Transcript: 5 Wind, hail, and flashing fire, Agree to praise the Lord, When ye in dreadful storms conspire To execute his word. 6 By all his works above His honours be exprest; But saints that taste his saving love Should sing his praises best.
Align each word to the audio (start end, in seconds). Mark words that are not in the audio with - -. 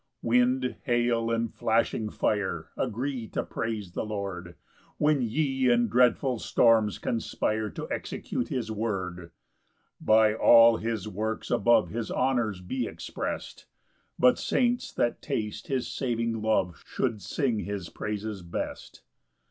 5 0.23 0.29
Wind, 0.29 0.75
hail, 0.85 1.29
and 1.29 1.53
flashing 1.53 2.09
fire, 2.09 2.69
Agree 2.75 3.27
to 3.27 3.43
praise 3.43 3.91
the 3.91 4.03
Lord, 4.03 4.55
When 4.97 5.21
ye 5.21 5.69
in 5.69 5.89
dreadful 5.89 6.39
storms 6.39 6.97
conspire 6.97 7.69
To 7.69 7.87
execute 7.91 8.47
his 8.47 8.71
word. 8.71 9.25
6 9.29 9.31
By 10.01 10.33
all 10.33 10.77
his 10.77 11.07
works 11.07 11.51
above 11.51 11.89
His 11.89 12.09
honours 12.09 12.61
be 12.61 12.87
exprest; 12.87 13.67
But 14.17 14.39
saints 14.39 14.91
that 14.93 15.21
taste 15.21 15.67
his 15.67 15.87
saving 15.87 16.41
love 16.41 16.81
Should 16.83 17.21
sing 17.21 17.59
his 17.59 17.89
praises 17.89 18.41
best. 18.41 19.03